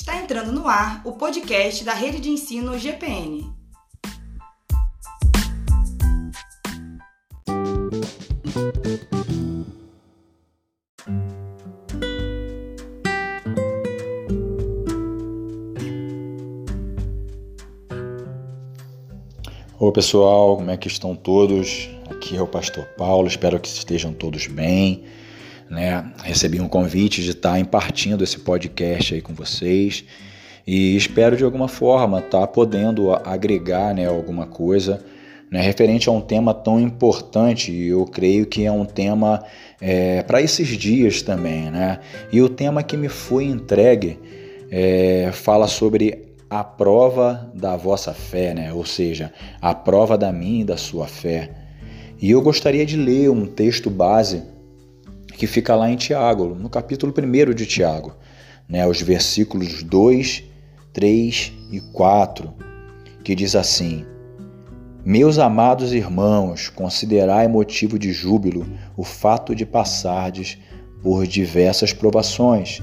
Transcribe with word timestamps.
Está 0.00 0.16
entrando 0.16 0.50
no 0.50 0.66
ar 0.66 1.02
o 1.04 1.12
podcast 1.12 1.84
da 1.84 1.92
Rede 1.92 2.20
de 2.20 2.30
Ensino 2.30 2.78
GPN. 2.78 3.52
Oi 19.78 19.92
pessoal, 19.92 20.56
como 20.56 20.70
é 20.70 20.78
que 20.78 20.88
estão 20.88 21.14
todos? 21.14 21.90
Aqui 22.10 22.38
é 22.38 22.42
o 22.42 22.46
Pastor 22.46 22.86
Paulo, 22.96 23.28
espero 23.28 23.60
que 23.60 23.68
estejam 23.68 24.14
todos 24.14 24.46
bem 24.46 25.04
né? 25.70 26.04
Recebi 26.24 26.60
um 26.60 26.68
convite 26.68 27.22
de 27.22 27.30
estar 27.30 27.58
impartindo 27.60 28.24
esse 28.24 28.40
podcast 28.40 29.14
aí 29.14 29.22
com 29.22 29.32
vocês 29.32 30.04
e 30.66 30.96
espero 30.96 31.36
de 31.36 31.44
alguma 31.44 31.68
forma 31.68 32.18
estar 32.18 32.46
podendo 32.48 33.12
agregar, 33.12 33.94
né, 33.94 34.06
alguma 34.06 34.46
coisa, 34.46 35.02
né, 35.50 35.60
referente 35.60 36.08
a 36.08 36.12
um 36.12 36.20
tema 36.20 36.52
tão 36.52 36.80
importante. 36.80 37.72
E 37.72 37.88
eu 37.88 38.04
creio 38.04 38.46
que 38.46 38.64
é 38.64 38.72
um 38.72 38.84
tema 38.84 39.42
é, 39.80 40.22
para 40.22 40.42
esses 40.42 40.68
dias 40.68 41.22
também, 41.22 41.70
né? 41.70 42.00
E 42.32 42.42
o 42.42 42.48
tema 42.48 42.82
que 42.82 42.96
me 42.96 43.08
foi 43.08 43.44
entregue 43.44 44.18
é, 44.70 45.30
fala 45.32 45.66
sobre 45.66 46.30
a 46.48 46.62
prova 46.62 47.50
da 47.54 47.76
vossa 47.76 48.12
fé, 48.12 48.54
né? 48.54 48.72
Ou 48.72 48.84
seja, 48.84 49.32
a 49.60 49.74
prova 49.74 50.18
da 50.18 50.32
minha 50.32 50.62
e 50.62 50.64
da 50.64 50.76
sua 50.76 51.06
fé. 51.06 51.50
E 52.20 52.30
eu 52.30 52.42
gostaria 52.42 52.84
de 52.84 52.96
ler 52.96 53.30
um 53.30 53.46
texto 53.46 53.88
base 53.88 54.42
que 55.40 55.46
fica 55.46 55.74
lá 55.74 55.90
em 55.90 55.96
Tiago, 55.96 56.54
no 56.54 56.68
capítulo 56.68 57.14
1 57.16 57.54
de 57.54 57.64
Tiago, 57.64 58.12
né, 58.68 58.86
os 58.86 59.00
versículos 59.00 59.82
2, 59.82 60.44
3 60.92 61.52
e 61.72 61.80
4, 61.80 62.52
que 63.24 63.34
diz 63.34 63.56
assim: 63.56 64.04
Meus 65.02 65.38
amados 65.38 65.94
irmãos, 65.94 66.68
considerai 66.68 67.48
motivo 67.48 67.98
de 67.98 68.12
júbilo 68.12 68.66
o 68.94 69.02
fato 69.02 69.54
de 69.54 69.64
passardes 69.64 70.58
por 71.02 71.26
diversas 71.26 71.94
provações, 71.94 72.82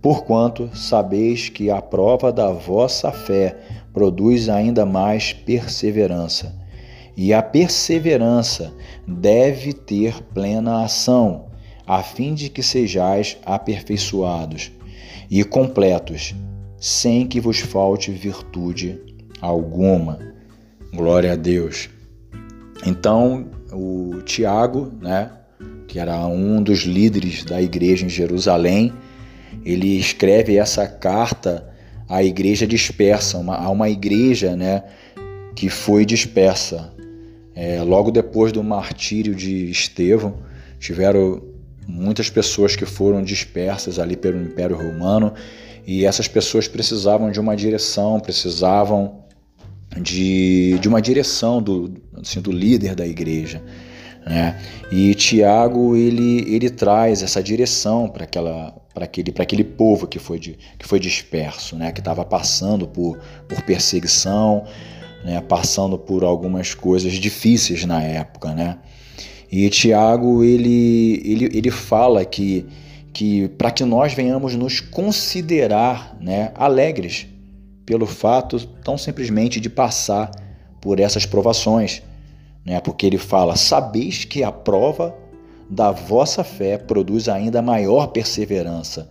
porquanto 0.00 0.74
sabeis 0.74 1.50
que 1.50 1.70
a 1.70 1.82
prova 1.82 2.32
da 2.32 2.50
vossa 2.50 3.12
fé 3.12 3.58
produz 3.92 4.48
ainda 4.48 4.86
mais 4.86 5.34
perseverança 5.34 6.61
e 7.16 7.32
a 7.32 7.42
perseverança 7.42 8.72
deve 9.06 9.72
ter 9.72 10.22
plena 10.34 10.84
ação, 10.84 11.46
a 11.86 12.02
fim 12.02 12.34
de 12.34 12.48
que 12.48 12.62
sejais 12.62 13.36
aperfeiçoados 13.44 14.72
e 15.30 15.44
completos, 15.44 16.34
sem 16.78 17.26
que 17.26 17.40
vos 17.40 17.58
falte 17.58 18.10
virtude 18.10 19.00
alguma. 19.40 20.18
Glória 20.94 21.32
a 21.32 21.36
Deus. 21.36 21.88
Então, 22.86 23.46
o 23.72 24.20
Tiago, 24.24 24.92
né, 25.00 25.30
que 25.88 25.98
era 25.98 26.26
um 26.26 26.62
dos 26.62 26.80
líderes 26.80 27.44
da 27.44 27.60
igreja 27.60 28.06
em 28.06 28.08
Jerusalém, 28.08 28.92
ele 29.64 29.98
escreve 29.98 30.56
essa 30.56 30.86
carta 30.86 31.68
à 32.08 32.22
igreja 32.22 32.66
dispersa, 32.66 33.38
uma, 33.38 33.56
a 33.56 33.70
uma 33.70 33.88
igreja 33.88 34.56
né, 34.56 34.82
que 35.54 35.68
foi 35.68 36.04
dispersa. 36.04 36.92
É, 37.54 37.82
logo 37.82 38.10
depois 38.10 38.52
do 38.52 38.62
martírio 38.62 39.34
de 39.34 39.70
Estevão, 39.70 40.36
tiveram 40.78 41.42
muitas 41.86 42.30
pessoas 42.30 42.76
que 42.76 42.86
foram 42.86 43.22
dispersas 43.22 43.98
ali 43.98 44.16
pelo 44.16 44.40
Império 44.40 44.76
Romano 44.76 45.34
e 45.86 46.04
essas 46.04 46.28
pessoas 46.28 46.68
precisavam 46.68 47.30
de 47.30 47.40
uma 47.40 47.56
direção, 47.56 48.20
precisavam 48.20 49.22
de, 50.00 50.78
de 50.80 50.88
uma 50.88 51.02
direção 51.02 51.60
do, 51.60 51.92
assim, 52.20 52.40
do 52.40 52.50
líder 52.50 52.94
da 52.94 53.06
igreja. 53.06 53.62
Né? 54.24 54.58
E 54.90 55.14
Tiago 55.14 55.96
ele, 55.96 56.44
ele 56.54 56.70
traz 56.70 57.22
essa 57.22 57.42
direção 57.42 58.08
para 58.08 58.24
aquela 58.24 58.74
para 58.92 59.06
aquele, 59.06 59.32
aquele 59.38 59.64
povo 59.64 60.06
que 60.06 60.18
foi, 60.18 60.38
de, 60.38 60.58
que 60.78 60.86
foi 60.86 61.00
disperso, 61.00 61.76
né? 61.76 61.92
que 61.92 62.00
estava 62.00 62.24
passando 62.26 62.86
por, 62.86 63.18
por 63.48 63.62
perseguição, 63.62 64.64
né, 65.24 65.40
passando 65.40 65.98
por 65.98 66.24
algumas 66.24 66.74
coisas 66.74 67.12
difíceis 67.14 67.84
na 67.84 68.02
época, 68.02 68.52
né? 68.54 68.78
E 69.50 69.68
Tiago 69.68 70.42
ele, 70.42 71.20
ele, 71.24 71.50
ele 71.52 71.70
fala 71.70 72.24
que, 72.24 72.66
que 73.12 73.48
para 73.48 73.70
que 73.70 73.84
nós 73.84 74.14
venhamos 74.14 74.54
nos 74.54 74.80
considerar 74.80 76.16
né, 76.20 76.52
alegres 76.54 77.26
pelo 77.84 78.06
fato 78.06 78.58
tão 78.82 78.96
simplesmente 78.96 79.60
de 79.60 79.68
passar 79.68 80.30
por 80.80 80.98
essas 80.98 81.26
provações, 81.26 82.02
né? 82.64 82.80
Porque 82.80 83.06
ele 83.06 83.18
fala: 83.18 83.56
sabeis 83.56 84.24
que 84.24 84.42
a 84.42 84.50
prova 84.50 85.14
da 85.68 85.90
vossa 85.90 86.42
fé 86.42 86.78
produz 86.78 87.28
ainda 87.28 87.62
maior 87.62 88.08
perseverança 88.08 89.10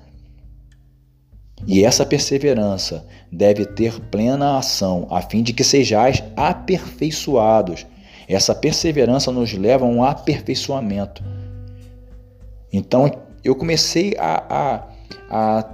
e 1.68 1.86
essa 1.86 2.06
perseverança 2.06 3.06
deve 3.32 3.66
ter 3.66 4.00
plena 4.00 4.58
ação, 4.58 5.08
a 5.10 5.22
fim 5.22 5.44
de 5.44 5.54
que 5.54 5.64
sejais 5.64 6.24
aperfeiçoados. 6.36 7.86
Essa 8.28 8.56
perseverança 8.56 9.32
nos 9.32 9.54
leva 9.54 9.86
a 9.86 9.88
um 9.88 10.04
aperfeiçoamento. 10.04 11.24
Então 12.72 13.12
eu 13.44 13.56
comecei 13.56 14.16
a, 14.18 14.44
a, 14.50 15.60
a 15.60 15.70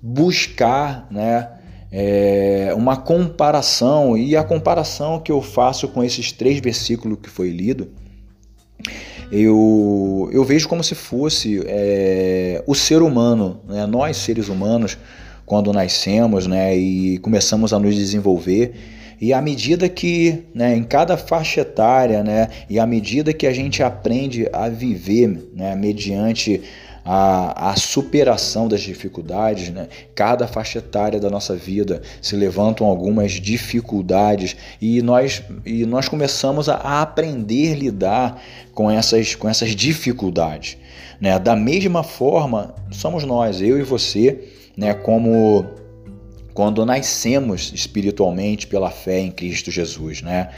buscar 0.00 1.06
né, 1.10 1.48
é, 1.90 2.72
uma 2.76 2.96
comparação, 2.96 4.16
e 4.16 4.36
a 4.36 4.44
comparação 4.44 5.18
que 5.18 5.32
eu 5.32 5.40
faço 5.40 5.88
com 5.88 6.02
esses 6.04 6.32
três 6.32 6.60
versículos 6.60 7.18
que 7.22 7.30
foi 7.30 7.50
lido 7.50 7.90
eu, 9.30 10.28
eu 10.32 10.44
vejo 10.44 10.68
como 10.68 10.82
se 10.82 10.94
fosse 10.94 11.62
é, 11.66 12.62
o 12.66 12.74
ser 12.74 13.02
humano, 13.02 13.60
né? 13.68 13.86
nós 13.86 14.16
seres 14.16 14.48
humanos, 14.48 14.96
quando 15.44 15.72
nascemos 15.72 16.46
né, 16.46 16.76
e 16.76 17.18
começamos 17.18 17.72
a 17.72 17.78
nos 17.78 17.94
desenvolver, 17.94 18.74
e 19.20 19.32
à 19.32 19.40
medida 19.42 19.88
que, 19.88 20.44
né, 20.54 20.76
em 20.76 20.84
cada 20.84 21.16
faixa 21.16 21.62
etária, 21.62 22.22
né, 22.22 22.48
e 22.70 22.78
à 22.78 22.86
medida 22.86 23.32
que 23.32 23.46
a 23.46 23.52
gente 23.52 23.82
aprende 23.82 24.48
a 24.52 24.68
viver 24.68 25.50
né, 25.54 25.74
mediante 25.74 26.62
a, 27.04 27.70
a 27.70 27.76
superação 27.76 28.68
das 28.68 28.80
dificuldades, 28.80 29.70
né? 29.70 29.88
cada 30.14 30.46
faixa 30.46 30.78
etária 30.78 31.18
da 31.18 31.30
nossa 31.30 31.54
vida 31.56 32.02
se 32.20 32.36
levantam 32.36 32.86
algumas 32.86 33.32
dificuldades 33.32 34.56
e 34.80 35.00
nós, 35.02 35.42
e 35.64 35.84
nós 35.86 36.08
começamos 36.08 36.68
a, 36.68 37.00
aprender 37.00 37.72
a 37.72 37.76
lidar 37.76 38.42
com 38.74 38.90
essas, 38.90 39.34
com 39.34 39.48
essas 39.48 39.74
dificuldades. 39.74 40.76
Né? 41.20 41.38
Da 41.38 41.56
mesma 41.56 42.02
forma, 42.02 42.74
somos 42.90 43.24
nós, 43.24 43.60
eu 43.60 43.78
e 43.78 43.82
você, 43.82 44.48
né, 44.76 44.94
como 44.94 45.66
quando 46.58 46.84
nascemos 46.84 47.72
espiritualmente 47.72 48.66
pela 48.66 48.90
fé 48.90 49.20
em 49.20 49.30
Cristo 49.30 49.70
Jesus, 49.70 50.22
né? 50.22 50.48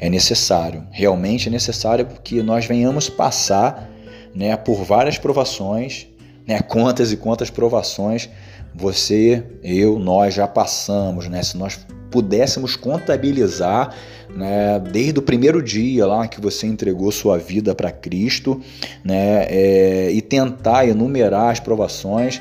É 0.00 0.08
necessário, 0.08 0.86
realmente 0.90 1.48
é 1.48 1.52
necessário 1.52 2.08
que 2.24 2.42
nós 2.42 2.64
venhamos 2.64 3.10
passar 3.10 3.90
né, 4.34 4.56
por 4.56 4.84
várias 4.84 5.18
provações, 5.18 6.06
né, 6.46 6.60
quantas 6.60 7.12
e 7.12 7.16
quantas 7.16 7.50
provações 7.50 8.28
você, 8.74 9.44
eu, 9.62 9.98
nós 9.98 10.34
já 10.34 10.46
passamos, 10.46 11.28
né? 11.28 11.42
Se 11.42 11.56
nós 11.56 11.78
pudéssemos 12.10 12.76
contabilizar, 12.76 13.94
né, 14.28 14.80
desde 14.80 15.18
o 15.18 15.22
primeiro 15.22 15.62
dia 15.62 16.06
lá 16.06 16.26
que 16.28 16.40
você 16.40 16.66
entregou 16.66 17.10
sua 17.10 17.38
vida 17.38 17.74
para 17.74 17.90
Cristo, 17.90 18.60
né, 19.04 19.46
é, 19.48 20.10
e 20.12 20.20
tentar 20.20 20.86
enumerar 20.86 21.50
as 21.50 21.60
provações, 21.60 22.40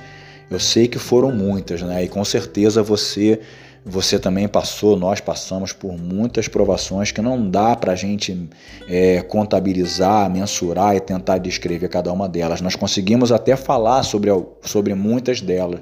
eu 0.50 0.60
sei 0.60 0.88
que 0.88 0.98
foram 0.98 1.32
muitas, 1.32 1.82
né? 1.82 2.04
E 2.04 2.08
com 2.08 2.24
certeza 2.26 2.82
você 2.82 3.40
você 3.86 4.20
também 4.20 4.48
passou, 4.48 4.98
nós 4.98 5.20
passamos 5.20 5.72
por 5.72 5.98
muitas 5.98 6.48
provações 6.48 7.12
que 7.12 7.22
não 7.22 7.50
dá 7.50 7.76
para 7.76 7.94
a 7.94 7.96
gente 7.96 8.50
é, 8.88 9.22
contabilizar, 9.22 10.30
mensurar 10.30 10.96
e 10.96 11.00
tentar 11.00 11.38
descrever 11.38 11.88
cada 11.88 12.12
uma 12.12 12.28
delas. 12.28 12.62
Nós 12.62 12.76
conseguimos 12.76 13.32
até 13.32 13.56
falar 13.56 14.04
sobre, 14.04 14.30
sobre 14.62 14.94
muitas 14.94 15.42
delas, 15.42 15.80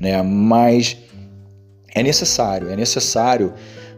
né? 0.00 0.22
mas 0.22 0.96
é 1.94 2.02
necessário, 2.02 2.70
é 2.70 2.76
necessário, 2.76 3.52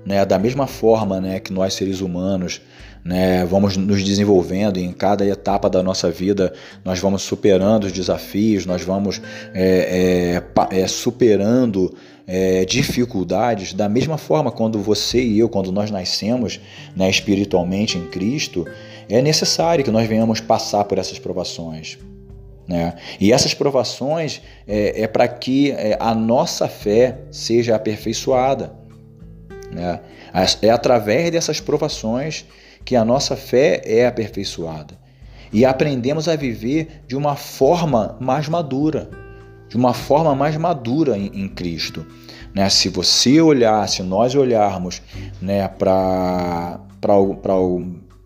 né, 0.04 0.24
da 0.24 0.38
mesma 0.38 0.66
forma 0.66 1.20
né, 1.20 1.38
que 1.38 1.52
nós 1.52 1.74
seres 1.74 2.00
humanos 2.00 2.60
né, 3.04 3.44
vamos 3.44 3.76
nos 3.76 4.04
desenvolvendo 4.04 4.78
e 4.78 4.84
em 4.84 4.92
cada 4.92 5.26
etapa 5.26 5.68
da 5.68 5.82
nossa 5.82 6.10
vida 6.10 6.52
nós 6.84 7.00
vamos 7.00 7.22
superando 7.22 7.84
os 7.84 7.92
desafios, 7.92 8.64
nós 8.64 8.82
vamos 8.82 9.20
é, 9.52 10.40
é, 10.70 10.80
é, 10.80 10.86
superando 10.86 11.92
é, 12.26 12.64
dificuldades. 12.64 13.72
Da 13.72 13.88
mesma 13.88 14.16
forma, 14.16 14.52
quando 14.52 14.78
você 14.78 15.20
e 15.20 15.38
eu, 15.38 15.48
quando 15.48 15.72
nós 15.72 15.90
nascemos 15.90 16.60
né, 16.94 17.10
espiritualmente 17.10 17.98
em 17.98 18.06
Cristo, 18.06 18.66
é 19.08 19.20
necessário 19.20 19.84
que 19.84 19.90
nós 19.90 20.08
venhamos 20.08 20.40
passar 20.40 20.84
por 20.84 20.98
essas 20.98 21.18
provações. 21.18 21.98
Né? 22.68 22.94
E 23.20 23.32
essas 23.32 23.52
provações 23.52 24.40
é, 24.66 25.02
é 25.02 25.06
para 25.08 25.26
que 25.26 25.72
é, 25.72 25.96
a 25.98 26.14
nossa 26.14 26.68
fé 26.68 27.18
seja 27.32 27.74
aperfeiçoada. 27.74 28.72
Né? 29.72 29.98
É 30.62 30.70
através 30.70 31.30
dessas 31.30 31.58
provações 31.58 32.46
que 32.84 32.96
a 32.96 33.04
nossa 33.04 33.36
fé 33.36 33.82
é 33.84 34.06
aperfeiçoada. 34.06 35.00
E 35.52 35.64
aprendemos 35.64 36.28
a 36.28 36.36
viver 36.36 37.02
de 37.06 37.16
uma 37.16 37.36
forma 37.36 38.16
mais 38.20 38.48
madura, 38.48 39.10
de 39.68 39.76
uma 39.76 39.92
forma 39.92 40.34
mais 40.34 40.56
madura 40.56 41.16
em, 41.16 41.26
em 41.34 41.48
Cristo. 41.48 42.06
Né? 42.54 42.68
Se 42.68 42.88
você 42.88 43.40
olhar, 43.40 43.86
se 43.88 44.02
nós 44.02 44.34
olharmos 44.34 45.02
né, 45.40 45.68
para 45.68 46.78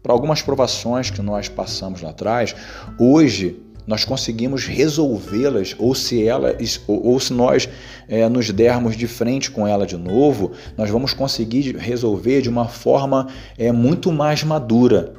algumas 0.09 0.43
provações 0.43 1.11
que 1.11 1.23
nós 1.23 1.49
passamos 1.49 2.03
lá 2.03 2.11
atrás, 2.11 2.55
hoje 2.99 3.61
nós 3.87 4.05
conseguimos 4.05 4.67
resolvê-las, 4.67 5.75
ou 5.79 5.95
se 5.95 6.27
elas, 6.27 6.81
ou, 6.87 7.07
ou 7.07 7.21
se 7.21 7.33
nós 7.33 7.69
é, 8.09 8.29
nos 8.29 8.51
dermos 8.51 8.97
de 8.97 9.07
frente 9.07 9.51
com 9.51 9.67
ela 9.67 9.87
de 9.87 9.97
novo, 9.97 10.53
nós 10.77 10.91
vamos 10.91 11.13
conseguir 11.15 11.77
resolver 11.77 12.43
de 12.43 12.49
uma 12.49 12.67
forma 12.67 13.29
é, 13.57 13.71
muito 13.71 14.11
mais 14.11 14.43
madura, 14.43 15.13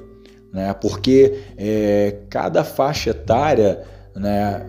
né? 0.52 0.74
Porque 0.74 1.40
é, 1.58 2.18
cada 2.30 2.64
faixa 2.64 3.12
etária, 3.12 3.84
né, 4.16 4.66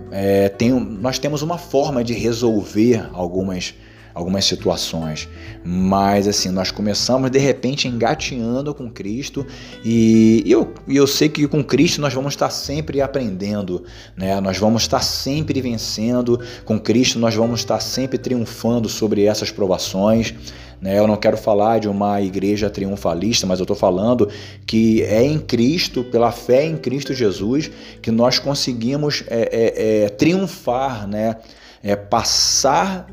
tem, 0.58 0.70
nós 0.72 1.18
temos 1.18 1.40
uma 1.40 1.56
forma 1.56 2.04
de 2.04 2.12
resolver 2.12 3.08
algumas 3.14 3.74
algumas 4.18 4.44
situações. 4.44 5.28
Mas 5.64 6.26
assim, 6.26 6.50
nós 6.50 6.72
começamos 6.72 7.30
de 7.30 7.38
repente 7.38 7.86
engateando 7.86 8.74
com 8.74 8.90
Cristo 8.90 9.46
e 9.84 10.42
eu, 10.44 10.74
eu 10.88 11.06
sei 11.06 11.28
que 11.28 11.46
com 11.46 11.62
Cristo 11.62 12.00
nós 12.00 12.12
vamos 12.12 12.32
estar 12.32 12.50
sempre 12.50 13.00
aprendendo, 13.00 13.84
né? 14.16 14.40
Nós 14.40 14.58
vamos 14.58 14.82
estar 14.82 15.00
sempre 15.00 15.60
vencendo, 15.60 16.40
com 16.64 16.80
Cristo 16.80 17.18
nós 17.18 17.34
vamos 17.34 17.60
estar 17.60 17.78
sempre 17.78 18.18
triunfando 18.18 18.88
sobre 18.88 19.24
essas 19.24 19.52
provações. 19.52 20.34
Né? 20.80 20.98
Eu 20.98 21.06
não 21.06 21.16
quero 21.16 21.36
falar 21.36 21.78
de 21.78 21.88
uma 21.88 22.20
igreja 22.20 22.68
triunfalista, 22.68 23.46
mas 23.46 23.60
eu 23.60 23.64
estou 23.64 23.76
falando 23.76 24.28
que 24.66 25.02
é 25.02 25.22
em 25.22 25.38
Cristo, 25.38 26.02
pela 26.04 26.32
fé 26.32 26.64
em 26.64 26.76
Cristo 26.76 27.14
Jesus, 27.14 27.70
que 28.02 28.10
nós 28.10 28.40
conseguimos 28.40 29.22
é, 29.28 29.40
é, 29.40 30.04
é, 30.04 30.08
triunfar, 30.08 31.06
né? 31.06 31.36
É, 31.80 31.94
passar 31.94 33.06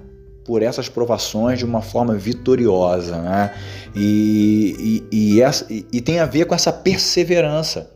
por 0.46 0.62
essas 0.62 0.88
provações 0.88 1.58
de 1.60 1.66
uma 1.66 1.82
forma 1.82 2.14
vitoriosa, 2.14 3.18
né? 3.18 3.54
E, 3.96 5.04
e, 5.12 5.36
e, 5.36 5.42
essa, 5.42 5.66
e, 5.70 6.00
tem 6.00 6.20
a 6.20 6.26
ver 6.26 6.46
com 6.46 6.54
essa 6.54 6.72
perseverança. 6.72 7.92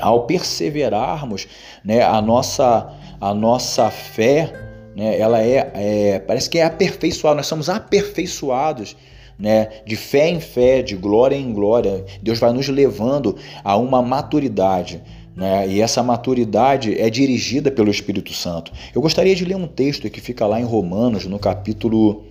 Ao 0.00 0.24
perseverarmos, 0.24 1.46
né, 1.84 2.02
a 2.02 2.22
nossa, 2.22 2.90
a 3.20 3.34
nossa 3.34 3.90
fé, 3.90 4.50
né, 4.96 5.18
ela 5.20 5.42
é, 5.42 5.70
é 5.74 6.18
parece 6.20 6.48
que 6.48 6.58
é 6.58 6.64
aperfeiçoada. 6.64 7.36
Nós 7.36 7.46
somos 7.46 7.68
aperfeiçoados 7.68 8.96
né, 9.38 9.68
de 9.86 9.96
fé 9.96 10.28
em 10.28 10.40
fé, 10.40 10.80
de 10.80 10.96
glória 10.96 11.36
em 11.36 11.52
glória. 11.52 12.04
Deus 12.22 12.38
vai 12.38 12.52
nos 12.52 12.68
levando 12.68 13.36
a 13.62 13.76
uma 13.76 14.00
maturidade. 14.00 15.02
Né? 15.34 15.68
E 15.68 15.80
essa 15.80 16.02
maturidade 16.02 16.98
é 16.98 17.08
dirigida 17.08 17.70
pelo 17.70 17.90
Espírito 17.90 18.32
Santo. 18.32 18.72
Eu 18.94 19.00
gostaria 19.00 19.34
de 19.34 19.44
ler 19.44 19.56
um 19.56 19.66
texto 19.66 20.08
que 20.10 20.20
fica 20.20 20.46
lá 20.46 20.60
em 20.60 20.64
Romanos, 20.64 21.26
no 21.26 21.38
capítulo 21.38 22.24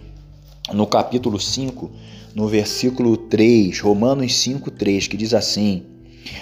no 0.73 0.85
capítulo 0.85 1.39
5, 1.39 1.89
no 2.35 2.47
versículo 2.47 3.17
3, 3.17 3.79
Romanos 3.79 4.37
5, 4.37 4.71
3, 4.71 5.07
que 5.07 5.17
diz 5.17 5.33
assim: 5.33 5.83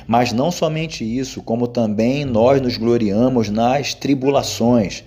Mas 0.06 0.34
não 0.34 0.52
somente 0.52 1.04
isso, 1.04 1.42
como 1.42 1.68
também 1.68 2.26
nós 2.26 2.62
nos 2.62 2.78
gloriamos 2.78 3.50
nas 3.50 3.94
tribulações, 3.94 5.04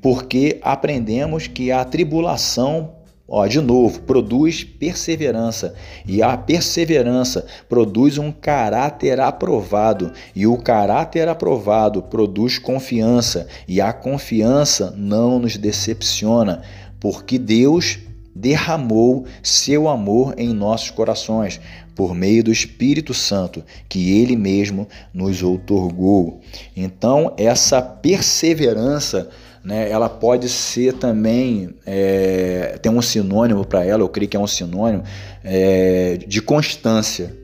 porque 0.00 0.60
aprendemos 0.62 1.46
que 1.46 1.72
a 1.72 1.84
tribulação 1.84 2.92
Ó, 3.28 3.44
de 3.46 3.60
novo, 3.60 4.02
produz 4.02 4.62
perseverança, 4.62 5.74
e 6.06 6.22
a 6.22 6.36
perseverança 6.36 7.44
produz 7.68 8.18
um 8.18 8.30
caráter 8.30 9.18
aprovado, 9.18 10.12
e 10.34 10.46
o 10.46 10.56
caráter 10.56 11.28
aprovado 11.28 12.02
produz 12.02 12.56
confiança, 12.56 13.48
e 13.66 13.80
a 13.80 13.92
confiança 13.92 14.94
não 14.96 15.40
nos 15.40 15.56
decepciona, 15.56 16.62
porque 17.00 17.36
Deus 17.36 17.98
derramou 18.32 19.24
seu 19.42 19.88
amor 19.88 20.34
em 20.36 20.52
nossos 20.52 20.90
corações 20.90 21.58
por 21.96 22.14
meio 22.14 22.44
do 22.44 22.52
Espírito 22.52 23.14
Santo 23.14 23.64
que 23.88 24.20
ele 24.20 24.36
mesmo 24.36 24.86
nos 25.12 25.42
outorgou. 25.42 26.40
Então, 26.76 27.32
essa 27.38 27.80
perseverança 27.80 29.30
né, 29.66 29.90
ela 29.90 30.08
pode 30.08 30.48
ser 30.48 30.92
também, 30.92 31.74
é, 31.84 32.78
tem 32.80 32.92
um 32.92 33.02
sinônimo 33.02 33.64
para 33.64 33.84
ela, 33.84 34.00
eu 34.00 34.08
creio 34.08 34.28
que 34.28 34.36
é 34.36 34.40
um 34.40 34.46
sinônimo, 34.46 35.02
é, 35.42 36.18
de 36.24 36.40
constância. 36.40 37.36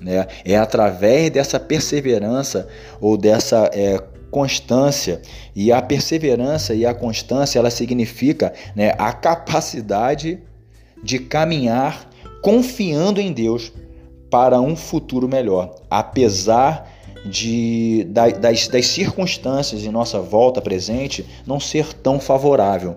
Né? 0.00 0.24
É 0.44 0.56
através 0.56 1.30
dessa 1.30 1.58
perseverança 1.58 2.68
ou 3.00 3.16
dessa 3.16 3.68
é, 3.74 4.00
constância, 4.30 5.20
e 5.52 5.72
a 5.72 5.82
perseverança 5.82 6.74
e 6.74 6.86
a 6.86 6.94
constância, 6.94 7.58
ela 7.58 7.70
significa 7.70 8.52
né, 8.76 8.94
a 8.96 9.12
capacidade 9.12 10.38
de 11.02 11.18
caminhar 11.18 12.08
confiando 12.40 13.20
em 13.20 13.32
Deus 13.32 13.72
para 14.30 14.60
um 14.60 14.76
futuro 14.76 15.26
melhor, 15.26 15.74
apesar 15.90 16.93
de, 17.24 18.06
das, 18.08 18.68
das 18.68 18.86
circunstâncias 18.86 19.82
em 19.82 19.90
nossa 19.90 20.20
volta 20.20 20.60
presente 20.60 21.24
não 21.46 21.58
ser 21.58 21.92
tão 21.92 22.20
favorável. 22.20 22.96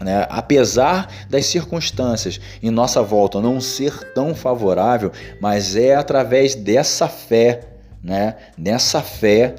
Né? 0.00 0.26
Apesar 0.28 1.08
das 1.30 1.46
circunstâncias 1.46 2.40
em 2.62 2.70
nossa 2.70 3.02
volta 3.02 3.40
não 3.40 3.60
ser 3.60 4.12
tão 4.12 4.34
favorável, 4.34 5.12
mas 5.40 5.76
é 5.76 5.94
através 5.94 6.54
dessa 6.54 7.06
fé, 7.06 7.60
né? 8.02 8.36
Nessa 8.58 9.00
fé 9.00 9.54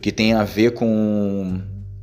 que 0.00 0.12
tem 0.12 0.32
a 0.32 0.44
ver 0.44 0.72
com 0.72 1.60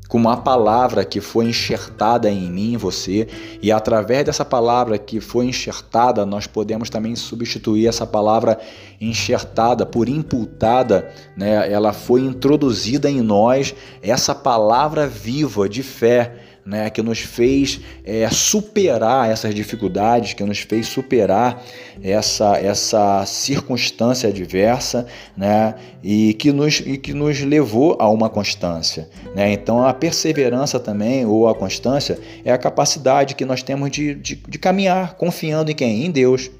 com 0.07 0.17
uma 0.17 0.37
palavra 0.37 1.03
que 1.03 1.19
foi 1.19 1.45
enxertada 1.45 2.29
em 2.29 2.49
mim, 2.49 2.73
em 2.73 2.77
você, 2.77 3.27
e 3.61 3.71
através 3.71 4.25
dessa 4.25 4.45
palavra 4.45 4.97
que 4.97 5.19
foi 5.19 5.45
enxertada, 5.45 6.25
nós 6.25 6.47
podemos 6.47 6.89
também 6.89 7.15
substituir 7.15 7.87
essa 7.87 8.07
palavra 8.07 8.57
enxertada 9.01 9.85
por 9.85 10.07
imputada, 10.07 11.13
né? 11.35 11.71
Ela 11.71 11.93
foi 11.93 12.21
introduzida 12.21 13.09
em 13.09 13.21
nós 13.21 13.75
essa 14.01 14.33
palavra 14.33 15.07
viva 15.07 15.67
de 15.67 15.83
fé 15.83 16.46
né, 16.67 16.89
que 16.89 17.01
nos 17.01 17.19
fez 17.19 17.79
é, 18.03 18.29
superar 18.29 19.31
essas 19.31 19.55
dificuldades, 19.55 20.33
que 20.33 20.43
nos 20.43 20.59
fez 20.59 20.85
superar 20.87 21.63
essa, 22.03 22.57
essa 22.57 23.25
circunstância 23.25 24.27
adversa 24.27 25.07
né, 25.35 25.75
e, 26.03 26.33
que 26.33 26.51
nos, 26.51 26.81
e 26.85 26.97
que 26.97 27.13
nos 27.13 27.39
levou 27.39 27.95
a 27.99 28.09
uma 28.09 28.29
constância. 28.29 29.09
Né? 29.33 29.53
Então, 29.53 29.81
a 29.81 29.93
perseverança 29.93 30.77
também, 30.77 31.25
ou 31.25 31.47
a 31.47 31.55
constância, 31.55 32.19
é 32.43 32.51
a 32.51 32.57
capacidade 32.57 33.33
que 33.33 33.45
nós 33.45 33.63
temos 33.63 33.89
de, 33.89 34.13
de, 34.15 34.35
de 34.35 34.59
caminhar 34.59 35.15
confiando 35.15 35.71
em 35.71 35.75
quem? 35.75 36.05
Em 36.05 36.11
Deus 36.11 36.51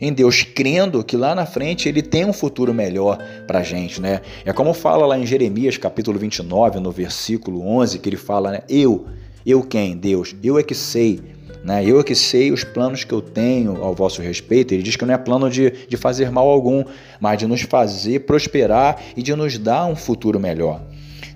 em 0.00 0.12
Deus, 0.12 0.44
crendo 0.44 1.02
que 1.02 1.16
lá 1.16 1.34
na 1.34 1.44
frente 1.44 1.88
ele 1.88 2.02
tem 2.02 2.24
um 2.24 2.32
futuro 2.32 2.72
melhor 2.72 3.18
para 3.48 3.58
a 3.58 3.62
gente, 3.64 4.00
né? 4.00 4.20
É 4.44 4.52
como 4.52 4.72
fala 4.72 5.04
lá 5.04 5.18
em 5.18 5.26
Jeremias 5.26 5.76
capítulo 5.76 6.20
29, 6.20 6.78
no 6.78 6.92
versículo 6.92 7.66
11, 7.66 7.98
que 7.98 8.08
ele 8.08 8.16
fala, 8.16 8.52
né? 8.52 8.60
Eu 8.68 9.08
eu 9.50 9.62
quem? 9.62 9.96
Deus. 9.96 10.34
Eu 10.42 10.58
é 10.58 10.62
que 10.62 10.74
sei. 10.74 11.20
Né? 11.64 11.84
Eu 11.84 12.00
é 12.00 12.04
que 12.04 12.14
sei 12.14 12.52
os 12.52 12.64
planos 12.64 13.04
que 13.04 13.12
eu 13.12 13.20
tenho 13.20 13.82
ao 13.82 13.94
vosso 13.94 14.22
respeito. 14.22 14.72
Ele 14.72 14.82
diz 14.82 14.96
que 14.96 15.04
não 15.04 15.14
é 15.14 15.18
plano 15.18 15.50
de, 15.50 15.70
de 15.88 15.96
fazer 15.96 16.30
mal 16.30 16.48
algum, 16.48 16.84
mas 17.20 17.38
de 17.38 17.46
nos 17.46 17.62
fazer 17.62 18.20
prosperar 18.20 19.00
e 19.16 19.22
de 19.22 19.34
nos 19.34 19.58
dar 19.58 19.86
um 19.86 19.96
futuro 19.96 20.38
melhor. 20.38 20.82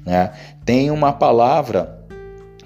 Né? 0.04 0.32
Tem 0.64 0.90
uma 0.90 1.12
palavra 1.12 2.01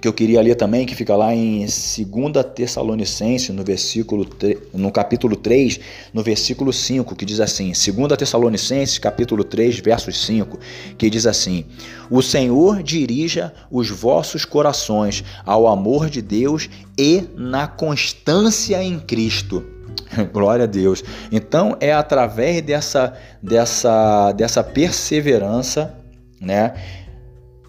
que 0.06 0.08
eu 0.08 0.12
queria 0.12 0.40
ler 0.40 0.54
também, 0.54 0.86
que 0.86 0.94
fica 0.94 1.16
lá 1.16 1.34
em 1.34 1.66
2 1.66 2.46
Tessalonicenses, 2.54 3.50
no 3.50 3.64
versículo 3.64 4.24
no 4.72 4.92
capítulo 4.92 5.34
3, 5.34 5.80
no 6.14 6.22
versículo 6.22 6.72
5, 6.72 7.16
que 7.16 7.24
diz 7.24 7.40
assim: 7.40 7.72
2 7.72 8.16
Tessalonicenses, 8.16 8.98
capítulo 8.98 9.42
3, 9.42 9.80
versos 9.80 10.24
5, 10.24 10.58
que 10.96 11.10
diz 11.10 11.26
assim: 11.26 11.64
O 12.08 12.22
Senhor 12.22 12.84
dirija 12.84 13.52
os 13.68 13.90
vossos 13.90 14.44
corações 14.44 15.24
ao 15.44 15.66
amor 15.66 16.08
de 16.08 16.22
Deus 16.22 16.70
e 16.96 17.24
na 17.36 17.66
constância 17.66 18.80
em 18.80 19.00
Cristo. 19.00 19.64
Glória 20.32 20.64
a 20.64 20.68
Deus. 20.68 21.02
Então 21.32 21.76
é 21.80 21.92
através 21.92 22.62
dessa 22.62 23.12
dessa 23.42 24.30
dessa 24.32 24.62
perseverança, 24.62 25.92
né? 26.40 26.74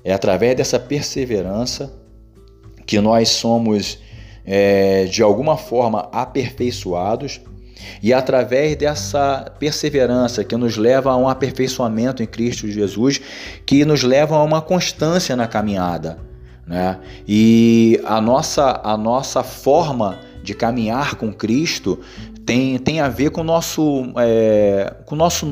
É 0.03 0.13
através 0.13 0.56
dessa 0.56 0.79
perseverança 0.79 1.96
que 2.88 3.00
nós 3.01 3.29
somos 3.29 4.00
é, 4.46 5.03
de 5.03 5.22
alguma 5.22 5.58
forma 5.58 6.08
aperfeiçoados 6.12 7.41
E 8.01 8.13
através 8.13 8.75
dessa 8.75 9.51
perseverança 9.60 10.44
que 10.44 10.56
nos 10.56 10.77
leva 10.77 11.12
a 11.12 11.17
um 11.17 11.27
aperfeiçoamento 11.27 12.24
em 12.24 12.25
Cristo 12.25 12.67
Jesus, 12.67 13.22
que 13.65 13.86
nos 13.86 14.01
leva 14.03 14.36
a 14.36 14.44
uma 14.44 14.62
constância 14.62 15.36
na 15.36 15.48
caminhada. 15.48 16.17
Né? 16.65 16.98
E 17.27 18.00
a 18.03 18.20
nossa, 18.20 18.82
a 18.84 18.98
nossa 18.98 19.44
forma 19.44 20.17
de 20.41 20.53
caminhar 20.53 21.15
com 21.15 21.32
Cristo 21.32 22.00
tem, 22.46 22.77
tem 22.77 23.00
a 23.00 23.10
ver 23.10 23.29
com 23.29 23.41
o 23.41 23.44
nosso, 23.44 24.12
é, 24.17 24.94
com 25.06 25.15
nosso 25.15 25.46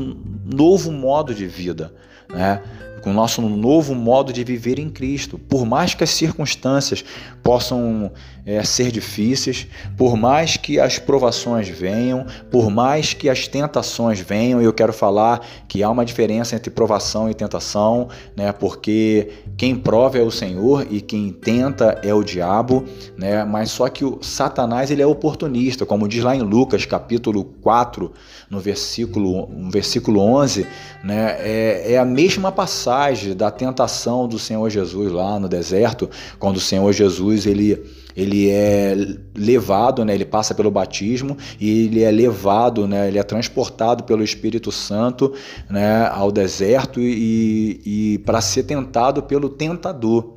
novo 0.45 0.91
modo 0.91 1.35
de 1.35 1.45
vida. 1.45 1.93
Né? 2.33 2.61
Com 3.05 3.11
o 3.11 3.13
nosso 3.13 3.39
novo 3.39 3.93
modo 3.93 4.33
de 4.33 4.43
viver 4.43 4.79
em 4.79 4.89
Cristo. 4.89 5.37
Por 5.37 5.63
mais 5.63 5.93
que 5.93 6.03
as 6.03 6.09
circunstâncias 6.09 7.05
possam 7.43 8.11
é, 8.43 8.63
ser 8.63 8.91
difíceis, 8.91 9.67
por 9.95 10.17
mais 10.17 10.57
que 10.57 10.79
as 10.79 10.97
provações 10.97 11.69
venham, 11.69 12.25
por 12.49 12.71
mais 12.71 13.13
que 13.13 13.29
as 13.29 13.47
tentações 13.47 14.19
venham, 14.19 14.59
eu 14.59 14.73
quero 14.73 14.91
falar 14.91 15.45
que 15.67 15.83
há 15.83 15.89
uma 15.89 16.03
diferença 16.03 16.55
entre 16.55 16.71
provação 16.71 17.29
e 17.29 17.35
tentação, 17.35 18.09
né? 18.35 18.51
Porque 18.51 19.29
quem 19.55 19.75
prova 19.75 20.17
é 20.17 20.21
o 20.21 20.31
Senhor 20.31 20.87
e 20.89 20.99
quem 20.99 21.31
tenta 21.31 21.99
é 22.01 22.11
o 22.11 22.23
diabo, 22.23 22.85
né? 23.15 23.45
Mas 23.45 23.69
só 23.69 23.87
que 23.87 24.03
o 24.03 24.17
Satanás 24.23 24.89
ele 24.89 25.03
é 25.03 25.07
oportunista, 25.07 25.85
como 25.85 26.07
diz 26.07 26.23
lá 26.23 26.35
em 26.35 26.41
Lucas 26.41 26.87
capítulo 26.87 27.43
4, 27.61 28.11
no 28.49 28.59
versículo, 28.59 29.47
no 29.47 29.69
versículo 29.69 30.21
11, 30.21 30.65
né? 31.03 31.35
É, 31.39 31.93
é 31.93 31.97
a 31.99 32.05
mesma 32.05 32.51
passagem 32.51 32.94
da 33.35 33.51
tentação 33.51 34.27
do 34.27 34.39
Senhor 34.39 34.69
Jesus 34.69 35.11
lá 35.11 35.39
no 35.39 35.47
deserto, 35.47 36.09
quando 36.39 36.57
o 36.57 36.61
Senhor 36.61 36.91
Jesus 36.93 37.45
ele 37.45 37.83
ele 38.15 38.49
é 38.49 38.95
levado, 39.35 40.05
né, 40.05 40.15
ele 40.15 40.23
passa 40.23 40.55
pelo 40.55 40.71
batismo 40.71 41.37
e 41.59 41.85
ele 41.85 42.01
é 42.01 42.09
levado, 42.09 42.87
né, 42.87 43.09
ele 43.09 43.19
é 43.19 43.23
transportado 43.23 44.05
pelo 44.05 44.23
Espírito 44.23 44.71
Santo 44.71 45.33
né, 45.69 46.07
ao 46.07 46.31
deserto 46.31 47.01
e, 47.01 47.81
e 47.85 48.17
para 48.19 48.39
ser 48.39 48.63
tentado 48.63 49.21
pelo 49.21 49.49
tentador. 49.49 50.34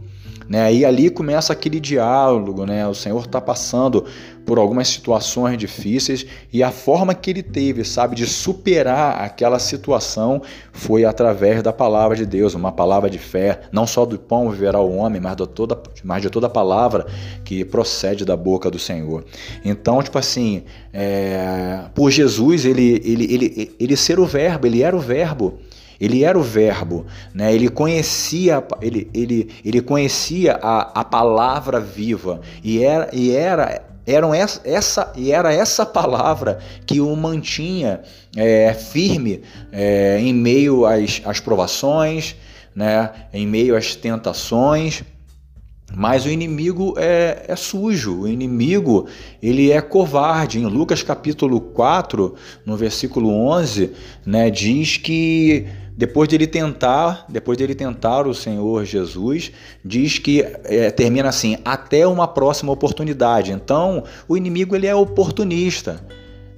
Né? 0.48 0.72
E 0.72 0.84
ali 0.84 1.10
começa 1.10 1.52
aquele 1.52 1.78
diálogo, 1.78 2.64
né? 2.64 2.86
O 2.88 2.94
Senhor 2.94 3.22
está 3.24 3.40
passando 3.40 4.06
por 4.46 4.58
algumas 4.58 4.88
situações 4.88 5.58
difíceis 5.58 6.24
e 6.50 6.62
a 6.62 6.70
forma 6.70 7.14
que 7.14 7.28
ele 7.28 7.42
teve, 7.42 7.84
sabe, 7.84 8.16
de 8.16 8.26
superar 8.26 9.22
aquela 9.22 9.58
situação 9.58 10.40
foi 10.72 11.04
através 11.04 11.62
da 11.62 11.70
palavra 11.70 12.16
de 12.16 12.24
Deus, 12.24 12.54
uma 12.54 12.72
palavra 12.72 13.10
de 13.10 13.18
fé, 13.18 13.60
não 13.70 13.86
só 13.86 14.06
do 14.06 14.18
pão 14.18 14.48
viverá 14.48 14.80
o 14.80 14.96
homem, 14.96 15.20
mas 15.20 15.36
de 15.36 15.46
toda, 15.46 15.78
mas 16.02 16.22
de 16.22 16.30
toda 16.30 16.48
palavra 16.48 17.06
que 17.44 17.62
procede 17.62 18.24
da 18.24 18.34
boca 18.38 18.70
do 18.70 18.78
Senhor. 18.78 19.22
Então, 19.62 20.02
tipo 20.02 20.18
assim, 20.18 20.64
é, 20.94 21.82
por 21.94 22.10
Jesus, 22.10 22.64
ele, 22.64 23.02
ele, 23.04 23.34
ele, 23.34 23.76
ele 23.78 23.96
ser 23.96 24.18
o 24.18 24.24
verbo, 24.24 24.66
ele 24.66 24.82
era 24.82 24.96
o 24.96 25.00
verbo. 25.00 25.58
Ele 26.00 26.22
era 26.24 26.38
o 26.38 26.42
verbo, 26.42 27.06
né? 27.34 27.52
ele 27.52 27.68
conhecia, 27.68 28.64
ele, 28.80 29.10
ele, 29.12 29.50
ele 29.64 29.80
conhecia 29.80 30.58
a, 30.62 31.00
a 31.00 31.04
palavra 31.04 31.80
viva 31.80 32.40
e 32.62 32.84
era, 32.84 33.08
e 33.12 33.34
era 33.34 33.84
eram 34.08 34.32
essa, 34.32 34.62
essa, 34.64 35.12
e 35.14 35.30
era 35.32 35.52
essa 35.52 35.84
palavra 35.84 36.60
que 36.86 36.98
o 36.98 37.14
mantinha 37.14 38.00
é, 38.34 38.72
firme 38.72 39.42
é, 39.70 40.18
em 40.18 40.32
meio 40.32 40.86
às, 40.86 41.20
às 41.26 41.40
provações, 41.40 42.34
né, 42.74 43.10
em 43.34 43.46
meio 43.46 43.76
às 43.76 43.94
tentações. 43.94 45.04
Mas 45.94 46.24
o 46.24 46.30
inimigo 46.30 46.94
é, 46.98 47.44
é, 47.48 47.56
sujo, 47.56 48.20
o 48.20 48.28
inimigo 48.28 49.06
ele 49.42 49.72
é 49.72 49.80
covarde. 49.80 50.58
Em 50.58 50.66
Lucas 50.66 51.02
capítulo 51.02 51.60
4, 51.60 52.34
no 52.64 52.76
versículo 52.76 53.30
11, 53.30 53.92
né, 54.24 54.50
diz 54.50 54.96
que 54.96 55.66
depois 55.98 56.28
dele 56.28 56.46
tentar, 56.46 57.26
depois 57.28 57.58
dele 57.58 57.74
tentar 57.74 58.24
o 58.28 58.32
Senhor 58.32 58.84
Jesus, 58.84 59.50
diz 59.84 60.16
que 60.16 60.42
é, 60.62 60.92
termina 60.92 61.28
assim, 61.28 61.58
até 61.64 62.06
uma 62.06 62.28
próxima 62.28 62.70
oportunidade. 62.70 63.50
Então, 63.50 64.04
o 64.28 64.36
inimigo 64.36 64.76
ele 64.76 64.86
é 64.86 64.94
oportunista. 64.94 66.00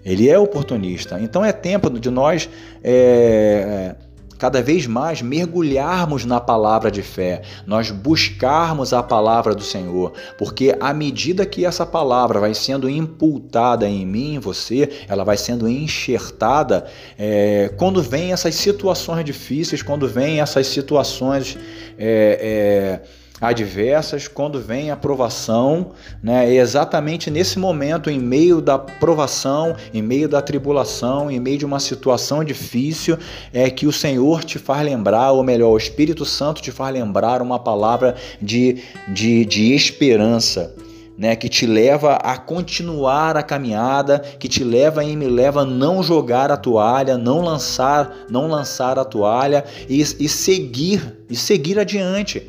Ele 0.04 0.28
é 0.28 0.38
oportunista. 0.38 1.18
Então 1.18 1.42
é 1.42 1.52
tempo 1.52 1.88
de 1.98 2.10
nós 2.10 2.50
é, 2.84 3.94
cada 4.40 4.62
vez 4.62 4.86
mais 4.86 5.20
mergulharmos 5.20 6.24
na 6.24 6.40
palavra 6.40 6.90
de 6.90 7.02
fé, 7.02 7.42
nós 7.66 7.90
buscarmos 7.90 8.94
a 8.94 9.02
palavra 9.02 9.54
do 9.54 9.62
Senhor, 9.62 10.14
porque 10.38 10.74
à 10.80 10.94
medida 10.94 11.44
que 11.44 11.66
essa 11.66 11.84
palavra 11.84 12.40
vai 12.40 12.54
sendo 12.54 12.88
impultada 12.88 13.86
em 13.86 14.06
mim, 14.06 14.36
em 14.36 14.38
você, 14.38 15.04
ela 15.06 15.24
vai 15.24 15.36
sendo 15.36 15.68
enxertada, 15.68 16.86
é, 17.18 17.70
quando 17.76 18.02
vem 18.02 18.32
essas 18.32 18.54
situações 18.54 19.26
difíceis, 19.26 19.82
quando 19.82 20.08
vem 20.08 20.40
essas 20.40 20.66
situações. 20.66 21.58
É, 21.98 23.00
é, 23.06 23.19
adversas, 23.40 24.28
quando 24.28 24.60
vem 24.60 24.90
a 24.90 24.96
provação, 24.96 25.92
né, 26.22 26.52
exatamente 26.54 27.30
nesse 27.30 27.58
momento, 27.58 28.10
em 28.10 28.18
meio 28.18 28.60
da 28.60 28.78
provação, 28.78 29.74
em 29.94 30.02
meio 30.02 30.28
da 30.28 30.42
tribulação, 30.42 31.30
em 31.30 31.40
meio 31.40 31.58
de 31.58 31.64
uma 31.64 31.80
situação 31.80 32.44
difícil, 32.44 33.16
é 33.52 33.70
que 33.70 33.86
o 33.86 33.92
Senhor 33.92 34.44
te 34.44 34.58
faz 34.58 34.84
lembrar, 34.84 35.32
ou 35.32 35.42
melhor, 35.42 35.70
o 35.70 35.78
Espírito 35.78 36.24
Santo 36.24 36.60
te 36.60 36.70
faz 36.70 36.92
lembrar 36.92 37.40
uma 37.40 37.58
palavra 37.58 38.14
de, 38.40 38.82
de, 39.08 39.44
de 39.44 39.74
esperança. 39.74 40.74
Né, 41.18 41.36
que 41.36 41.50
te 41.50 41.66
leva 41.66 42.14
a 42.14 42.38
continuar 42.38 43.36
a 43.36 43.42
caminhada, 43.42 44.20
que 44.20 44.48
te 44.48 44.64
leva 44.64 45.04
e 45.04 45.14
me 45.14 45.26
leva 45.26 45.60
a 45.60 45.64
não 45.66 46.02
jogar 46.02 46.50
a 46.50 46.56
toalha, 46.56 47.18
não 47.18 47.42
lançar, 47.42 48.24
não 48.30 48.46
lançar 48.46 48.98
a 48.98 49.04
toalha 49.04 49.62
e, 49.86 50.00
e 50.00 50.28
seguir 50.30 51.18
e 51.28 51.36
seguir 51.36 51.78
adiante. 51.78 52.48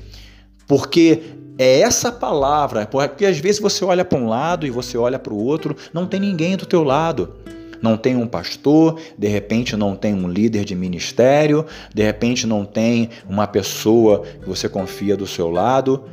Porque 0.72 1.22
é 1.58 1.82
essa 1.82 2.14
palavra, 2.14 2.86
porque 2.86 3.26
às 3.26 3.38
vezes 3.38 3.60
você 3.60 3.84
olha 3.84 4.06
para 4.06 4.18
um 4.18 4.30
lado 4.30 4.66
e 4.66 4.70
você 4.70 4.98
olha 4.98 5.20
para 5.20 5.34
o 5.34 5.38
outro, 5.38 5.76
não 5.94 6.08
tem 6.08 6.18
ninguém 6.18 6.56
do 6.56 6.66
teu 6.66 6.82
lado. 6.82 7.34
Não 7.82 7.98
tem 7.98 8.16
um 8.16 8.26
pastor, 8.26 8.98
de 9.18 9.28
repente 9.28 9.76
não 9.76 9.98
tem 9.98 10.14
um 10.14 10.30
líder 10.30 10.64
de 10.64 10.74
ministério, 10.74 11.66
de 11.94 12.02
repente 12.04 12.48
não 12.48 12.64
tem 12.64 13.10
uma 13.28 13.46
pessoa 13.48 14.22
que 14.22 14.48
você 14.48 14.70
confia 14.70 15.18
do 15.18 15.28
seu 15.28 15.52
lado, 15.52 16.06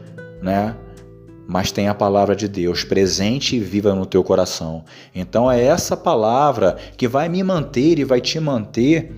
né? 0.43 0.75
Mas 1.47 1.71
tem 1.71 1.87
a 1.87 1.95
palavra 1.95 2.35
de 2.35 2.49
Deus 2.49 2.83
presente 2.83 3.55
e 3.55 3.61
viva 3.61 3.95
no 3.95 4.07
teu 4.07 4.25
coração. 4.25 4.85
Então 5.15 5.49
é 5.49 5.63
essa 5.63 5.97
palavra 5.97 6.77
que 6.97 7.07
vai 7.07 7.29
me 7.29 7.45
manter 7.45 8.01
e 8.01 8.03
vai 8.03 8.21
te 8.21 8.41
manter 8.41 9.13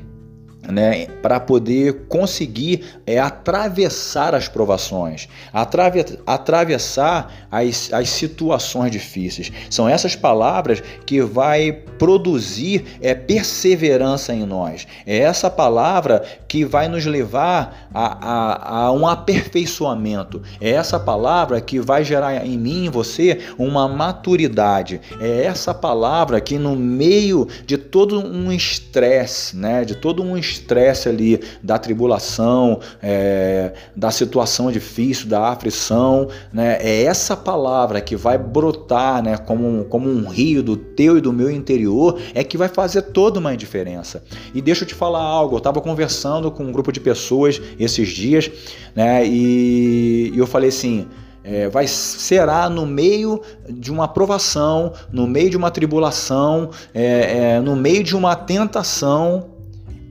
né, 0.71 1.07
para 1.23 1.41
poder 1.41 2.07
conseguir 2.09 2.85
é, 3.07 3.19
atravessar 3.19 4.35
as 4.35 4.49
provações, 4.49 5.29
atrave, 5.53 6.05
atravessar 6.27 7.47
as, 7.51 7.93
as 7.93 8.09
situações 8.09 8.91
difíceis. 8.91 9.51
São 9.69 9.89
essas 9.89 10.15
palavras 10.15 10.83
que 11.05 11.21
vai 11.21 11.73
produzir 11.99 12.85
é, 13.01 13.15
perseverança 13.15 14.33
em 14.33 14.45
nós. 14.47 14.87
É 15.07 15.19
essa 15.19 15.51
palavra 15.51 16.23
que 16.49 16.65
vai 16.65 16.89
nos 16.89 17.05
levar 17.07 17.89
a, 17.93 18.29
a, 18.29 18.85
a 18.87 18.93
um 18.93 19.07
aperfeiçoamento. 19.07 20.43
É 20.61 20.71
essa 20.71 20.99
palavra 20.99 21.61
que 21.61 21.79
vai 21.79 22.05
gerar 22.05 22.47
em 22.47 22.57
mim 22.57 22.85
e 22.87 22.89
você 22.89 23.41
uma 23.59 23.89
maturidade. 23.89 25.01
É 25.21 25.45
essa 25.45 25.75
palavra 25.75 26.41
que 26.41 26.59
no 26.59 26.77
meio 26.77 27.47
de 27.67 27.77
todo 27.77 28.21
um 28.21 28.53
estresse, 28.53 29.57
né, 29.57 29.85
de 29.85 29.95
todo 29.95 30.23
um 30.23 30.37
estresse, 30.37 30.60
estresse 30.61 31.09
ali 31.09 31.41
da 31.63 31.79
tribulação, 31.79 32.81
é, 33.03 33.73
da 33.97 34.11
situação 34.11 34.71
difícil, 34.71 35.29
da 35.29 35.49
aflição, 35.49 36.29
né? 36.53 36.79
É 36.81 37.05
essa 37.05 37.37
palavra 37.37 38.01
que 38.01 38.15
vai 38.15 38.37
brotar, 38.39 39.23
né? 39.23 39.37
Como 39.37 39.67
um, 39.67 39.85
como 39.85 40.09
um 40.09 40.29
rio 40.29 40.63
do 40.63 40.77
teu 40.77 41.19
e 41.19 41.21
do 41.21 41.33
meu 41.33 41.51
interior, 41.51 42.21
é 42.35 42.45
que 42.45 42.57
vai 42.57 42.69
fazer 42.69 43.03
toda 43.03 43.41
uma 43.41 43.57
diferença. 43.57 44.23
E 44.55 44.61
deixa 44.61 44.85
eu 44.85 44.89
te 44.89 44.95
falar 44.95 45.23
algo. 45.23 45.55
Eu 45.55 45.59
estava 45.59 45.81
conversando 45.81 46.51
com 46.51 46.65
um 46.65 46.73
grupo 46.73 46.93
de 46.93 47.01
pessoas 47.01 47.61
esses 47.79 48.09
dias, 48.09 48.51
né? 48.95 49.27
E, 49.27 50.33
e 50.35 50.39
eu 50.39 50.47
falei 50.47 50.69
assim. 50.69 51.07
É, 51.43 51.71
vai 51.71 51.87
será 51.87 52.69
no 52.69 52.85
meio 52.85 53.41
de 53.67 53.91
uma 53.91 54.07
provação, 54.07 54.93
no 55.11 55.27
meio 55.27 55.49
de 55.49 55.57
uma 55.57 55.71
tribulação, 55.71 56.69
é, 56.93 57.55
é, 57.55 57.61
no 57.61 57.75
meio 57.75 58.05
de 58.05 58.15
uma 58.15 58.37
tentação, 58.37 59.47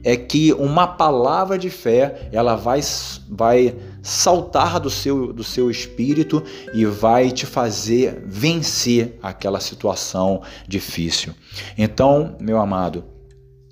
é 0.02 0.16
que 0.16 0.52
uma 0.54 0.86
palavra 0.86 1.58
de 1.58 1.70
fé 1.70 2.28
ela 2.32 2.56
vai, 2.56 2.80
vai 3.28 3.74
saltar 4.02 4.80
do 4.80 4.90
seu, 4.90 5.32
do 5.32 5.44
seu 5.44 5.70
espírito 5.70 6.42
e 6.72 6.84
vai 6.84 7.30
te 7.30 7.46
fazer 7.46 8.22
vencer 8.26 9.18
aquela 9.22 9.60
situação 9.60 10.42
difícil. 10.66 11.34
Então, 11.76 12.36
meu 12.40 12.58
amado, 12.58 13.04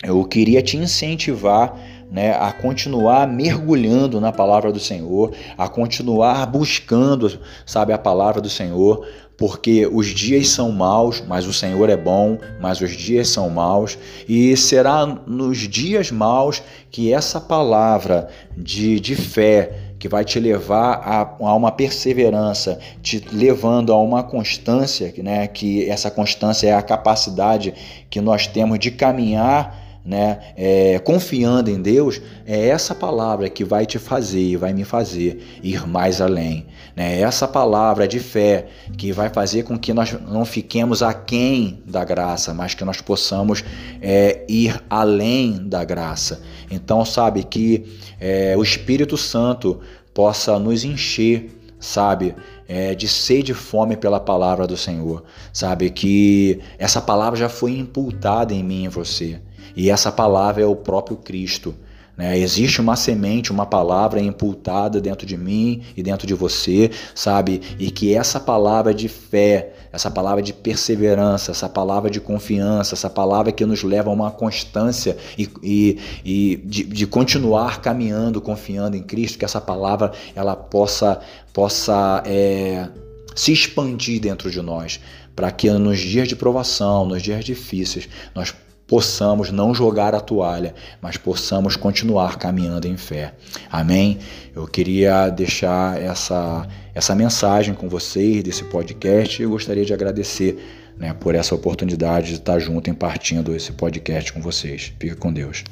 eu 0.03 0.25
queria 0.25 0.63
te 0.63 0.77
incentivar 0.77 1.77
né, 2.11 2.33
a 2.33 2.53
continuar 2.53 3.27
mergulhando 3.27 4.21
na 4.21 4.33
palavra 4.33 4.73
do 4.73 4.81
Senhor, 4.81 5.33
a 5.57 5.69
continuar 5.69 6.47
buscando, 6.47 7.39
sabe, 7.67 7.93
a 7.93 7.99
palavra 7.99 8.41
do 8.41 8.49
Senhor, 8.49 9.07
porque 9.37 9.87
os 9.87 10.09
dias 10.09 10.49
são 10.49 10.73
maus, 10.73 11.23
mas 11.27 11.47
o 11.47 11.53
Senhor 11.53 11.89
é 11.89 11.97
bom, 11.97 12.39
mas 12.61 12.81
os 12.81 12.91
dias 12.91 13.29
são 13.29 13.49
maus, 13.49 13.97
e 14.29 14.57
será 14.57 15.07
nos 15.07 15.59
dias 15.59 16.11
maus 16.11 16.61
que 16.91 17.13
essa 17.13 17.41
palavra 17.41 18.29
de, 18.57 18.99
de 18.99 19.15
fé, 19.15 19.85
que 19.99 20.09
vai 20.09 20.25
te 20.25 20.41
levar 20.41 20.95
a, 21.05 21.21
a, 21.47 21.55
uma 21.55 21.71
perseverança, 21.71 22.81
te 23.01 23.25
levando 23.33 23.93
a 23.93 24.01
uma 24.01 24.23
constância, 24.25 25.13
né? 25.19 25.47
que 25.47 25.89
essa 25.89 26.11
constância 26.11 26.69
é 26.69 26.73
a 26.73 26.83
capacidade 26.83 27.75
que 28.11 28.21
nós 28.21 28.47
temos 28.47 28.79
de 28.79 28.91
caminhar 28.91 29.88
né, 30.09 30.39
é, 30.57 30.99
confiando 31.01 31.71
em 31.71 31.83
Deus, 31.83 32.19
é 32.47 32.69
essa 32.69 32.95
palavra 32.95 33.51
que 33.51 33.63
vai 33.63 33.85
te 33.85 33.99
fazer, 33.99 34.57
vai 34.57 34.73
me 34.73 34.83
fazer 34.83 35.45
ir 35.63 35.87
mais 35.87 36.23
além. 36.23 36.65
Né? 36.97 37.19
É 37.19 37.21
essa 37.21 37.47
palavra 37.47 38.09
de 38.09 38.19
fé 38.19 38.69
que 38.97 39.13
vai 39.13 39.29
fazer 39.29 39.65
com 39.65 39.79
que 39.79 39.93
nós 39.93 40.17
não 40.27 40.47
fiquemos 40.47 41.03
aquém 41.03 41.83
da 41.85 42.07
graça, 42.07 42.55
mas 42.55 42.73
que 42.73 42.87
nós 42.87 43.03
possamos 43.03 43.63
é, 44.01 44.47
ir 44.49 44.83
além 44.89 45.69
da 45.69 45.85
graça. 45.85 46.41
Então, 46.71 47.05
sabe, 47.05 47.45
que 47.45 47.85
é, 48.19 48.57
o 48.57 48.63
Espírito 48.63 49.19
Santo 49.19 49.79
possa 50.15 50.59
nos 50.59 50.85
encher 50.85 51.51
sabe? 51.79 52.35
É, 52.67 52.93
de 52.93 53.07
sede 53.07 53.53
e 53.53 53.55
fome 53.55 53.97
pela 53.97 54.19
palavra 54.19 54.67
do 54.67 54.77
Senhor, 54.77 55.23
sabe? 55.53 55.91
Que 55.91 56.61
essa 56.77 57.01
palavra 57.01 57.39
já 57.39 57.49
foi 57.49 57.79
imputada 57.79 58.53
em 58.53 58.65
mim 58.65 58.83
e 58.83 58.85
em 58.87 58.89
você. 58.89 59.41
E 59.79 59.91
essa 59.91 60.11
palavra 60.11 60.61
é 60.61 60.67
o 60.67 60.75
próprio 60.75 61.17
Cristo. 61.17 61.73
Né? 62.17 62.37
Existe 62.37 62.81
uma 62.81 62.97
semente, 62.97 63.53
uma 63.53 63.65
palavra 63.65 64.21
impultada 64.21 65.01
dentro 65.01 65.25
de 65.25 65.37
mim 65.37 65.83
e 65.97 66.03
dentro 66.03 66.27
de 66.27 66.35
você, 66.35 66.91
sabe? 67.15 67.63
E 67.79 67.89
que 67.89 68.13
essa 68.13 68.41
palavra 68.41 68.93
de 68.93 69.09
fé, 69.09 69.73
essa 69.93 70.11
palavra 70.11 70.43
de 70.43 70.53
perseverança, 70.53 71.53
essa 71.53 71.69
palavra 71.69 72.11
de 72.11 72.21
confiança, 72.21 72.97
essa 72.97 73.09
palavra 73.09 73.53
que 73.53 73.65
nos 73.65 73.85
leva 73.85 74.11
a 74.11 74.13
uma 74.13 74.33
constância 74.33 75.17
e, 75.39 75.49
e, 75.63 75.99
e 76.25 76.57
de, 76.65 76.83
de 76.83 77.07
continuar 77.07 77.81
caminhando, 77.81 78.41
confiando 78.41 78.97
em 78.97 79.03
Cristo, 79.05 79.39
que 79.39 79.45
essa 79.45 79.61
palavra 79.61 80.11
ela 80.35 80.57
possa, 80.57 81.21
possa 81.53 82.21
é, 82.27 82.89
se 83.33 83.53
expandir 83.53 84.21
dentro 84.21 84.51
de 84.51 84.61
nós, 84.61 84.99
para 85.37 85.53
que 85.53 85.71
nos 85.71 86.01
dias 86.01 86.27
de 86.27 86.35
provação, 86.35 87.07
nos 87.07 87.23
dias 87.23 87.45
difíceis, 87.45 88.09
nós 88.35 88.53
possamos 88.89 89.53
não 89.53 89.75
jogar 89.75 90.15
a 90.15 90.21
toalha, 90.21 90.75
mas 91.01 91.19
possamos 91.19 91.77
continuar 91.77 92.39
caminhando 92.39 92.89
em 92.89 92.97
fé. 92.97 93.35
Amém? 93.71 94.19
Eu 94.57 94.67
queria 94.67 95.29
deixar 95.29 96.01
essa, 96.03 96.67
essa 96.95 97.15
mensagem 97.15 97.75
com 97.75 97.89
vocês 97.89 98.43
desse 98.43 98.65
podcast 98.65 99.41
e 99.41 99.45
eu 99.45 99.51
gostaria 99.51 99.85
de 99.85 99.93
agradecer 99.93 100.59
né, 100.97 101.13
por 101.13 101.35
essa 101.35 101.55
oportunidade 101.55 102.29
de 102.29 102.35
estar 102.37 102.59
junto 102.59 102.89
em 102.91 102.95
partindo 102.95 103.55
esse 103.55 103.73
podcast 103.73 104.33
com 104.33 104.41
vocês. 104.41 104.93
Fica 104.99 105.15
com 105.15 105.33
Deus. 105.33 105.63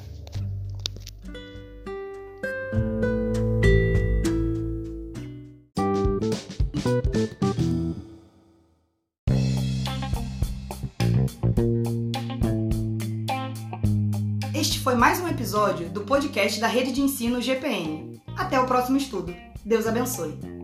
Podcast 16.36 16.60
da 16.60 16.66
Rede 16.66 16.92
de 16.92 17.00
Ensino 17.00 17.40
GPN. 17.40 18.20
Até 18.36 18.60
o 18.60 18.66
próximo 18.66 18.98
estudo. 18.98 19.34
Deus 19.64 19.86
abençoe. 19.86 20.55